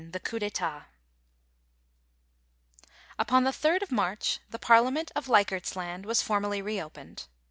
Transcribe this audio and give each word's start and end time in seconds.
THE 0.13 0.19
COUP 0.19 0.39
d'etat. 0.39 0.85
Upon 3.19 3.43
the 3.43 3.51
3rd 3.51 3.83
of 3.83 3.91
March 3.91 4.39
the 4.49 4.57
Parliament 4.57 5.11
of 5.15 5.27
Leichardt's 5.29 5.75
I^nd 5.75 6.05
was 6.07 6.23
formally 6.23 6.59
reopened. 6.59 7.27